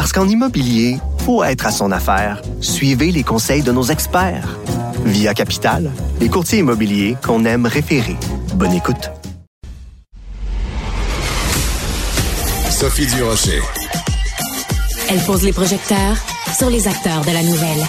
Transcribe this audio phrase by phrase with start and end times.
[0.00, 0.96] Parce qu'en immobilier,
[1.26, 2.40] faut être à son affaire.
[2.62, 4.58] Suivez les conseils de nos experts.
[5.04, 8.16] Via Capital, les courtiers immobiliers qu'on aime référer.
[8.54, 9.10] Bonne écoute.
[12.70, 13.60] Sophie Durocher.
[15.10, 16.16] Elle pose les projecteurs
[16.50, 17.86] sur les acteurs de la nouvelle.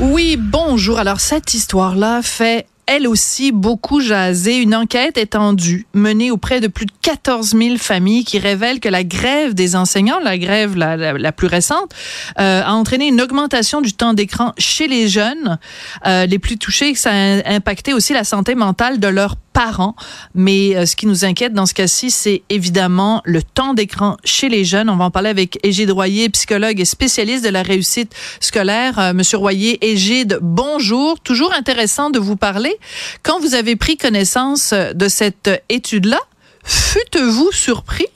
[0.00, 0.98] Oui, bonjour.
[0.98, 4.56] Alors, cette histoire-là fait elle aussi beaucoup jasé.
[4.58, 9.04] Une enquête étendue menée auprès de plus de 14 000 familles qui révèle que la
[9.04, 11.92] grève des enseignants, la grève la, plus récente,
[12.38, 15.58] euh, a entraîné une augmentation du temps d'écran chez les jeunes
[16.06, 16.94] euh, les plus touchés.
[16.94, 19.96] Ça a impacté aussi la santé mentale de leurs parents.
[20.34, 24.50] Mais euh, ce qui nous inquiète dans ce cas-ci, c'est évidemment le temps d'écran chez
[24.50, 24.90] les jeunes.
[24.90, 28.98] On va en parler avec Égide Royer, psychologue et spécialiste de la réussite scolaire.
[28.98, 31.18] Euh, Monsieur Royer, Égide, bonjour.
[31.20, 32.76] Toujours intéressant de vous parler.
[33.22, 36.20] Quand vous avez pris connaissance de cette étude-là,
[36.62, 38.08] fûtes-vous surpris?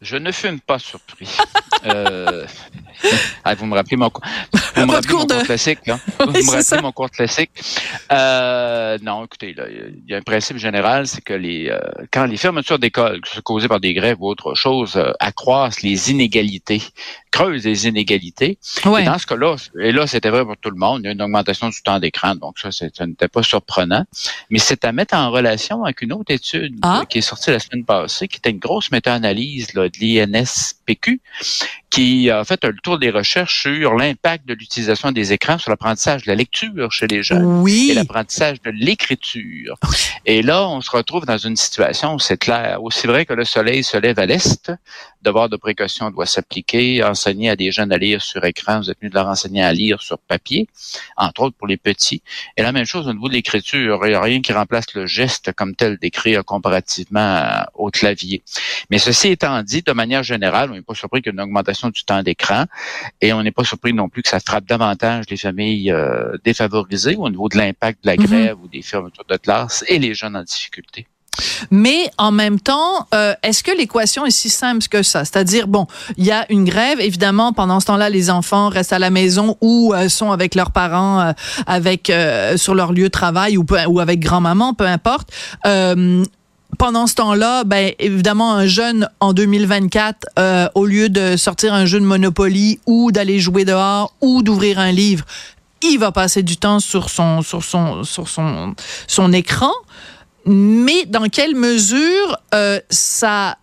[0.00, 1.28] Je ne fume pas surpris.
[1.84, 2.46] euh,
[3.44, 5.88] ah, vous me rappelez mon, vous me rappelez mon cours classique.
[5.88, 6.00] Hein?
[6.18, 7.50] vous me rappelez mon cours classique.
[8.10, 11.78] Euh, non, écoutez, il y a un principe général, c'est que les euh,
[12.12, 16.82] quand les fermetures d'écoles, causées par des grèves ou autre chose, euh, accroissent les inégalités,
[17.30, 18.58] creusent les inégalités.
[18.98, 21.12] Et dans ce cas-là, et là, c'était vrai pour tout le monde, il y a
[21.12, 24.04] une augmentation du temps d'écran, donc ça, ça n'était pas surprenant.
[24.48, 27.02] Mais c'est à mettre en relation avec une autre étude ah.
[27.08, 30.26] qui est sortie la semaine passée, qui était une grosse méta-analyse de
[30.96, 36.22] qui a fait le tour des recherches sur l'impact de l'utilisation des écrans sur l'apprentissage
[36.22, 39.76] de la lecture chez les jeunes et l'apprentissage de l'écriture.
[40.24, 42.82] Et là, on se retrouve dans une situation où c'est clair.
[42.82, 44.72] Aussi vrai que le soleil se lève à l'est,
[45.22, 47.02] devoir de précaution doit s'appliquer.
[47.02, 49.72] Enseigner à des jeunes à lire sur écran, vous êtes mieux de leur enseigner à
[49.72, 50.68] lire sur papier,
[51.16, 52.22] entre autres pour les petits.
[52.56, 54.00] Et la même chose au niveau de l'écriture.
[54.04, 58.42] Il n'y a rien qui remplace le geste comme tel d'écrire comparativement au clavier.
[58.90, 61.88] Mais ceci étant dit, de manière générale, n'est pas surpris qu'il y ait une augmentation
[61.88, 62.64] du temps d'écran
[63.20, 67.16] et on n'est pas surpris non plus que ça frappe davantage les familles euh, défavorisées
[67.16, 68.24] au niveau de l'impact de la mhm.
[68.24, 71.06] grève ou des fermetures de classe et les jeunes en difficulté.
[71.70, 75.24] Mais en même temps, euh, est-ce que l'équation est si simple que ça?
[75.24, 75.86] C'est-à-dire, bon,
[76.16, 79.56] il y a une grève, évidemment, pendant ce temps-là, les enfants restent à la maison
[79.60, 81.32] ou euh, sont avec leurs parents,
[81.66, 82.12] avec
[82.56, 85.32] sur leur lieu de travail ou, ou avec grand-maman, peu importe
[86.78, 91.86] pendant ce temps-là, ben évidemment, un jeune en 2024, euh, au lieu de sortir un
[91.86, 95.24] jeu de Monopoly ou d'aller jouer dehors ou d'ouvrir un livre,
[95.82, 98.74] il va passer du temps sur son sur son sur son
[99.06, 99.72] son écran.
[100.46, 103.56] Mais dans quelle mesure euh, ça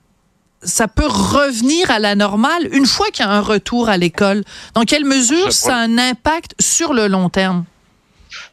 [0.64, 4.44] ça peut revenir à la normale une fois qu'il y a un retour à l'école?
[4.74, 7.66] Dans quelle mesure ça a un impact sur le long terme?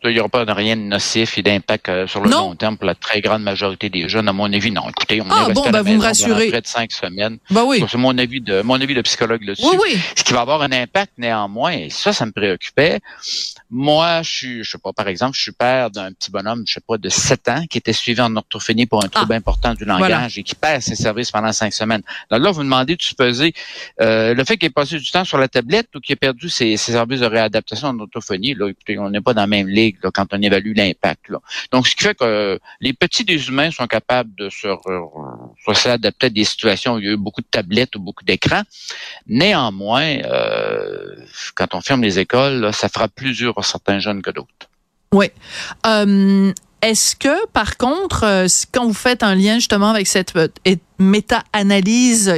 [0.04, 2.76] Il n'y aura pas de rien de nocif et d'impact euh, sur le long terme
[2.76, 4.28] pour la très grande majorité des jeunes.
[4.28, 4.88] À mon avis, non.
[4.88, 6.48] Écoutez, on ah, est bon, resté à la ben, vous me rassurez.
[6.48, 7.38] près de cinq semaines.
[7.50, 7.84] Ben oui.
[7.88, 9.66] C'est mon avis de mon avis de psychologue là-dessus.
[9.66, 9.98] Oui, oui.
[10.16, 13.00] Ce qui va avoir un impact néanmoins, et ça, ça me préoccupait.
[13.70, 16.74] Moi, je suis, je sais pas, par exemple, je suis père d'un petit bonhomme, je
[16.74, 19.36] sais pas, de 7 ans, qui était suivi en orthophonie pour un trouble ah.
[19.36, 22.02] important du langage et qui perd ses services pendant cinq semaines.
[22.30, 23.52] Donc là, vous me demandez de supposer
[24.00, 26.48] euh, le fait qu'il ait passé du temps sur la tablette ou qu'il ait perdu
[26.48, 28.54] ses, ses services de réadaptation en orthophonie.
[28.54, 29.68] Là, écoutez, on n'est pas dans la même
[30.12, 31.30] quand on évalue l'impact.
[31.72, 34.68] Donc, ce qui fait que les petits des humains sont capables de se,
[35.74, 38.62] s'adapter à des situations où il y a eu beaucoup de tablettes ou beaucoup d'écrans.
[39.26, 41.16] Néanmoins, euh,
[41.54, 44.48] quand on ferme les écoles, ça fera plus dur pour certains jeunes que d'autres.
[45.12, 45.30] Oui.
[45.86, 46.52] Euh,
[46.82, 50.34] est-ce que, par contre, euh, quand vous faites un lien justement avec cette
[50.98, 52.34] méta-analyse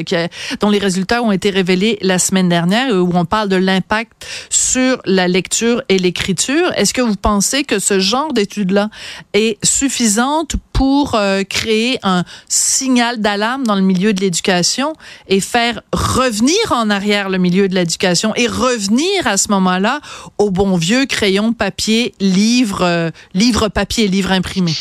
[0.61, 5.01] dont les résultats ont été révélés la semaine dernière, où on parle de l'impact sur
[5.05, 6.73] la lecture et l'écriture.
[6.77, 8.91] Est-ce que vous pensez que ce genre d'étude-là
[9.33, 14.93] est suffisante pour euh, créer un signal d'alarme dans le milieu de l'éducation
[15.27, 20.01] et faire revenir en arrière le milieu de l'éducation et revenir à ce moment-là
[20.37, 24.73] au bon vieux crayon papier, livre, euh, livre papier, livre imprimé?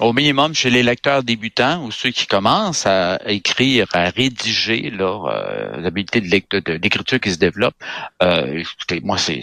[0.00, 5.26] Au minimum chez les lecteurs débutants ou ceux qui commencent à écrire, à rédiger leur
[5.26, 7.74] euh, l'habilité de d'écriture qui se développe.
[8.22, 8.62] Euh,
[9.02, 9.42] moi, c'est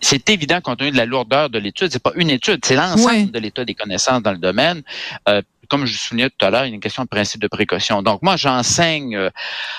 [0.00, 1.90] c'est évident compte tenu de la lourdeur de l'étude.
[1.90, 4.82] C'est pas une étude, c'est l'ensemble de l'état des connaissances dans le domaine.
[5.28, 7.48] Euh, comme je soulignais tout à l'heure, il y a une question de principe de
[7.48, 8.02] précaution.
[8.02, 9.30] Donc moi, j'enseigne, euh,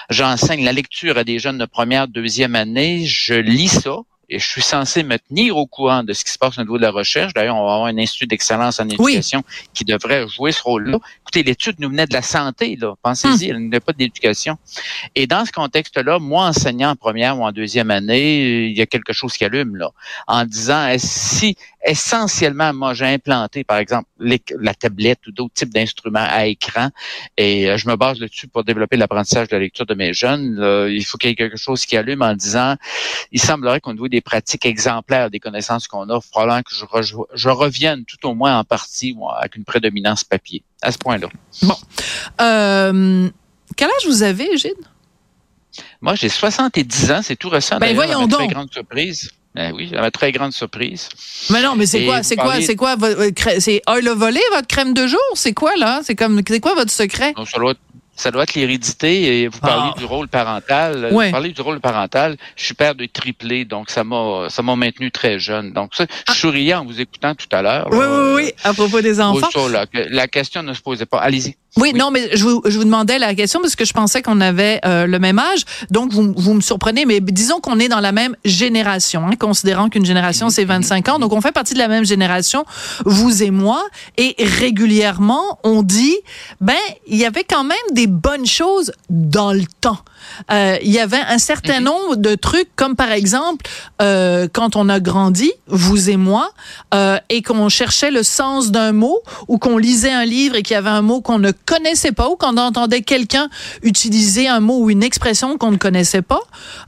[0.09, 3.05] j'enseigne la lecture à des jeunes de première, deuxième année.
[3.05, 3.97] Je lis ça
[4.29, 6.77] et je suis censé me tenir au courant de ce qui se passe au niveau
[6.77, 7.33] de la recherche.
[7.33, 9.43] D'ailleurs, on va avoir un institut d'excellence en éducation
[9.73, 10.99] qui devrait jouer ce rôle-là.
[11.21, 12.93] Écoutez, l'étude nous venait de la santé, là.
[13.01, 13.55] Pensez-y, hmm.
[13.55, 14.57] elle n'est pas d'éducation.
[15.15, 18.85] Et dans ce contexte-là, moi, enseignant en première ou en deuxième année, il y a
[18.85, 19.89] quelque chose qui allume, là,
[20.27, 21.55] en disant, si
[21.85, 26.89] essentiellement, moi, j'ai implanté, par exemple, la tablette ou d'autres types d'instruments à écran,
[27.37, 30.57] et euh, je me base là-dessus pour développer l'apprentissage de la lecture de mes jeunes.
[30.89, 32.75] il faut qu'il y ait quelque chose qui allume en disant,
[33.31, 37.49] il semblerait qu'on doit des pratiques exemplaires des connaissances qu'on offre, probablement que je, je,
[37.49, 41.27] revienne tout au moins en partie avec une prédominance papier, à ce point-là.
[41.63, 41.75] Bon.
[42.41, 43.29] Euh,
[43.75, 44.73] quel âge vous avez, Gilles?
[46.01, 47.77] Moi, j'ai 70 ans, c'est tout récent.
[47.79, 48.39] Ben voyons donc.
[48.39, 49.31] Très grande surprise.
[49.55, 51.09] Ben oui, ma très grande surprise.
[51.49, 52.95] Mais non, mais c'est quoi, c'est quoi, c'est quoi,
[53.59, 56.91] c'est oil volé votre crème de jour, c'est quoi là, c'est comme, c'est quoi votre
[56.91, 57.33] secret?
[57.35, 57.73] Non, ça doit,
[58.19, 59.41] ça doit être l'hérédité.
[59.41, 59.99] Et vous parlez ah.
[59.99, 61.09] du rôle parental.
[61.11, 62.37] Vous parlez du rôle parental.
[62.55, 65.71] Je suis père de triplé, donc ça m'a ça m'a maintenu très jeune.
[65.71, 66.33] Donc ça, je ah.
[66.33, 67.87] souriais en vous écoutant tout à l'heure.
[67.91, 69.49] Oui, oui, oui, à propos des enfants.
[69.93, 71.19] la question ne se posait pas.
[71.19, 71.55] Allez-y.
[71.77, 74.41] Oui, non, mais je vous, je vous demandais la question parce que je pensais qu'on
[74.41, 75.65] avait euh, le même âge.
[75.91, 79.89] Donc, vous, vous me surprenez, mais disons qu'on est dans la même génération, hein, considérant
[79.89, 81.19] qu'une génération, c'est 25 ans.
[81.19, 82.65] Donc, on fait partie de la même génération,
[83.05, 83.83] vous et moi.
[84.17, 86.17] Et régulièrement, on dit,
[86.59, 86.73] ben,
[87.07, 89.99] il y avait quand même des bonnes choses dans le temps.
[90.51, 91.85] Euh, il y avait un certain mhm.
[91.85, 93.65] nombre de trucs, comme par exemple,
[94.01, 96.51] euh, quand on a grandi, vous et moi,
[96.93, 100.73] euh, et qu'on cherchait le sens d'un mot, ou qu'on lisait un livre et qu'il
[100.73, 103.49] y avait un mot qu'on ne connaissait pas, ou qu'on entendait quelqu'un
[103.83, 106.41] utiliser un mot ou une expression qu'on ne connaissait pas,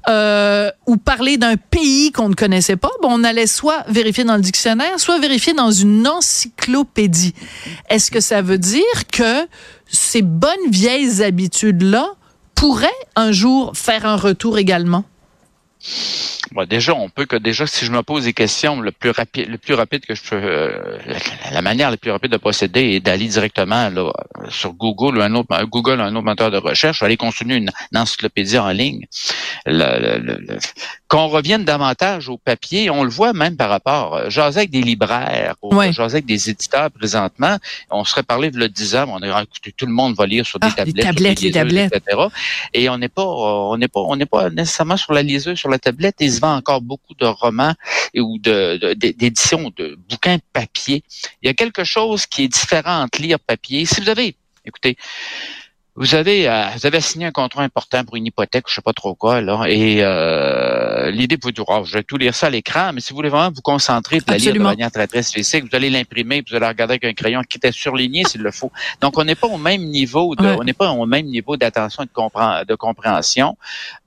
[0.09, 4.35] euh, ou parler d'un pays qu'on ne connaissait pas, bon, on allait soit vérifier dans
[4.35, 7.33] le dictionnaire, soit vérifier dans une encyclopédie.
[7.89, 9.47] Est-ce que ça veut dire que
[9.87, 12.07] ces bonnes vieilles habitudes-là
[12.55, 15.03] pourrait un jour faire un retour également?
[16.67, 19.57] Déjà, on peut que déjà, si je me pose des questions, le plus rapide, le
[19.57, 20.97] plus rapide que je peux, euh,
[21.51, 24.11] la, manière la plus rapide de procéder est d'aller directement là,
[24.49, 28.57] sur Google ou un autre, Google, un autre moteur de recherche, aller consulter une, encyclopédie
[28.57, 29.05] en ligne.
[31.07, 34.81] qu'on revienne davantage au papier, on le voit même par rapport, euh, j'osais avec des
[34.81, 37.57] libraires, ou avec des éditeurs présentement,
[37.89, 40.45] on serait parlé de le 10 ans, on a écouté, tout le monde va lire
[40.45, 41.93] sur des tablettes, des tablettes, des tablettes.
[41.95, 42.27] etc.
[42.73, 45.69] Et on n'est pas, on n'est pas, on n'est pas nécessairement sur la liseuse, sur
[45.69, 47.75] la tablette, et vend encore beaucoup de romans
[48.13, 51.03] et, ou de, d'éditions de, bouquins papier.
[51.41, 53.85] Il y a quelque chose qui est différent entre lire papier.
[53.85, 54.35] Si vous avez,
[54.65, 54.97] écoutez,
[55.95, 58.93] vous avez, euh, vous avez signé un contrat important pour une hypothèque, je sais pas
[58.93, 62.49] trop quoi, là, et euh, l'idée vous dire, oh, je vais tout lire ça à
[62.49, 65.21] l'écran, mais si vous voulez vraiment vous concentrer et la lire de manière très très
[65.21, 68.51] spécifique, vous allez l'imprimer, vous allez regarder avec un crayon qui était surligné s'il le
[68.51, 68.71] faut.
[69.01, 72.03] Donc on n'est pas au même niveau, de, on n'est pas au même niveau d'attention
[72.03, 73.57] et de, de compréhension.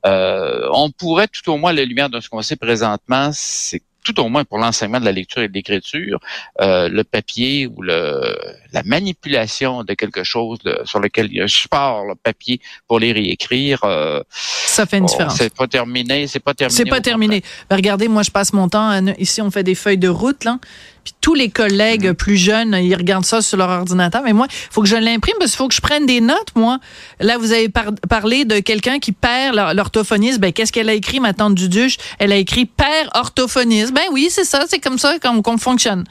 [0.07, 3.83] Euh, on pourrait tout au moins, à la lumière de ce qu'on sait présentement, c'est
[4.05, 6.21] tout au moins pour l'enseignement de la lecture et de l'écriture,
[6.61, 8.37] euh, le papier ou le,
[8.73, 13.01] la manipulation de quelque chose sur lequel il y a un support, le papier pour
[13.01, 13.81] lire et écrire.
[13.85, 15.37] Euh, ça fait une différence.
[15.37, 16.77] C'est pas terminé, c'est pas terminé.
[16.77, 17.43] C'est pas terminé.
[17.69, 20.59] Ben, regardez, moi je passe mon temps ici, on fait des feuilles de route là.
[21.05, 22.15] Puis tous les collègues mhm.
[22.15, 24.23] plus jeunes, ils regardent ça sur leur ordinateur.
[24.25, 26.55] Mais moi, il faut que je l'imprime parce qu'il faut que je prenne des notes,
[26.55, 26.79] moi.
[27.21, 27.69] Là, vous avez
[28.09, 30.39] parlé de quelqu'un qui perd l'orthophonisme.
[30.39, 31.97] Ben, qu'est-ce qu'elle a écrit, ma tante Duduche?
[32.19, 33.95] Elle a écrit père orthophonisme.
[33.95, 34.65] Ben oui, c'est ça.
[34.69, 36.05] C'est comme ça qu'on fonctionne.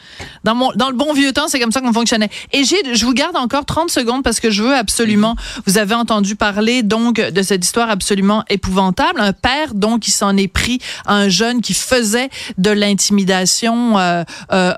[0.44, 2.30] Dans, mon, dans le bon vieux temps, c'est comme ça qu'on fonctionnait.
[2.52, 5.64] Et j'ai, je vous garde encore 30 secondes parce que je veux absolument, mhm.
[5.66, 9.20] vous avez entendu parler donc de cette histoire absolument épouvantable.
[9.20, 14.24] Un père, donc, qui s'en est pris à un jeune qui faisait de l'intimidation euh,
[14.52, 14.74] euh,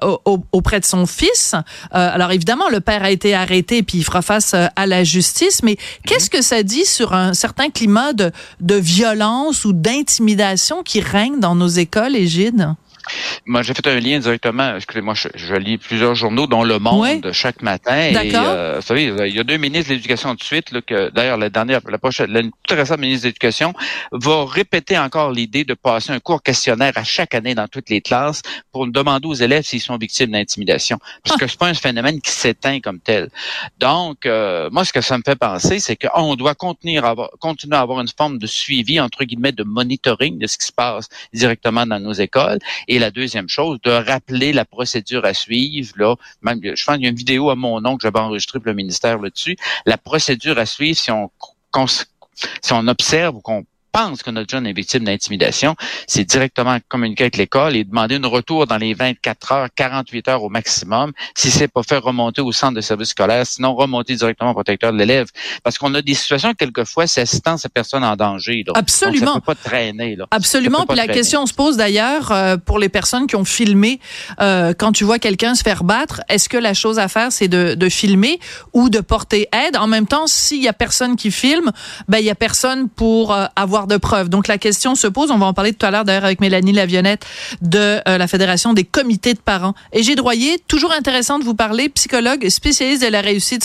[0.51, 1.53] auprès de son fils.
[1.53, 1.59] Euh,
[1.91, 5.63] alors évidemment, le père a été arrêté puis il fera face euh, à la justice.
[5.63, 8.31] Mais qu'est-ce que ça dit sur un certain climat de,
[8.61, 12.75] de violence ou d'intimidation qui règne dans nos écoles, Égide?
[13.45, 14.75] Moi, j'ai fait un lien directement.
[14.75, 17.97] Excusez-moi, je, lis plusieurs journaux, dont Le Monde, chaque matin.
[17.97, 21.09] Et, euh, vous savez, il y a deux ministres de l'Éducation de suite, là, que
[21.11, 23.73] d'ailleurs, la dernière, la prochaine, la très récente ministre de l'Éducation
[24.11, 28.01] va répéter encore l'idée de passer un cours questionnaire à chaque année dans toutes les
[28.01, 30.97] classes pour demander aux élèves s'ils sont victimes d'intimidation.
[31.23, 33.29] Parce que c'est pas un phénomène qui s'éteint comme tel.
[33.79, 37.29] Donc, euh, moi, ce que ça me fait penser, c'est qu'on doit continuer à, avoir,
[37.39, 40.71] continuer à avoir une forme de suivi, entre guillemets, de monitoring de ce qui se
[40.71, 42.59] passe directement dans nos écoles.
[42.87, 45.93] Et la deuxième chose, de rappeler la procédure à suivre.
[45.97, 48.67] Là, je pense qu'il y a une vidéo à mon nom que j'avais enregistrée pour
[48.67, 49.57] le ministère là-dessus.
[49.85, 51.31] La procédure à suivre si on,
[52.61, 55.75] si on observe ou qu'on pense que notre jeune est victime d'intimidation,
[56.05, 60.43] c'est directement communiquer avec l'école et demander une retour dans les 24 heures, 48 heures
[60.43, 61.13] au maximum.
[61.33, 64.91] Si c'est pas fait, remonter au centre de service scolaire, sinon remonter directement au protecteur
[64.91, 65.27] de l'élève.
[65.63, 68.63] Parce qu'on a des situations, quelquefois, c'est assistant à personne en danger.
[68.67, 68.73] Là.
[68.75, 69.25] Absolument.
[69.25, 70.15] Donc, ça peut pas traîner.
[70.17, 70.27] Là.
[70.31, 70.85] Absolument.
[70.85, 73.99] Puis la question se pose d'ailleurs euh, pour les personnes qui ont filmé
[74.41, 77.47] euh, quand tu vois quelqu'un se faire battre, est-ce que la chose à faire c'est
[77.47, 78.39] de, de, filmer
[78.73, 79.77] ou de porter aide?
[79.77, 81.71] En même temps, s'il y a personne qui filme,
[82.07, 84.29] ben il y a personne pour euh, avoir de preuves.
[84.29, 85.31] Donc la question se pose.
[85.31, 87.25] On va en parler tout à l'heure d'ailleurs avec Mélanie Lavionnette
[87.61, 89.75] de euh, la Fédération des comités de parents.
[89.93, 93.63] Et droyé, toujours intéressant de vous parler, psychologue spécialiste de la réussite